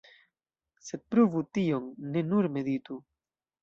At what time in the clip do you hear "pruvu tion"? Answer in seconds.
1.15-1.87